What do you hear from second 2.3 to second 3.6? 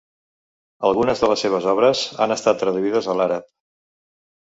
estat traduïdes a l'àrab.